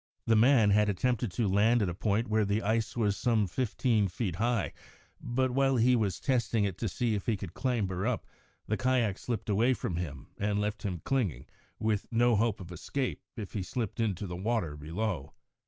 The 0.25 0.35
man 0.35 0.71
had 0.71 0.89
attempted 0.89 1.31
to 1.33 1.47
land 1.47 1.83
at 1.83 1.87
a 1.87 1.93
point 1.93 2.27
where 2.27 2.43
the 2.43 2.63
ice 2.63 2.97
was 2.97 3.15
some 3.15 3.45
fifteen 3.45 4.07
feet 4.07 4.37
high, 4.37 4.73
but 5.21 5.51
while 5.51 5.75
he 5.75 5.95
was 5.95 6.19
testing 6.19 6.63
it 6.63 6.75
to 6.79 6.89
see 6.89 7.13
if 7.13 7.27
he 7.27 7.37
could 7.37 7.53
clamber 7.53 8.07
up, 8.07 8.25
the 8.65 8.77
kayak 8.77 9.19
slipped 9.19 9.47
away 9.47 9.75
from 9.75 9.97
him 9.97 10.25
and 10.39 10.59
left 10.59 10.81
him 10.81 11.01
clinging, 11.05 11.45
with 11.77 12.07
no 12.11 12.35
hope 12.35 12.59
of 12.59 12.71
escape 12.71 13.21
if 13.35 13.53
he 13.53 13.61
slipped 13.61 13.99
into 13.99 14.25
the 14.25 14.35
water 14.35 14.75
below. 14.75 15.35